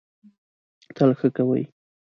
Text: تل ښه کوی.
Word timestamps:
تل 0.95 1.11
ښه 1.19 1.29
کوی. 1.35 1.63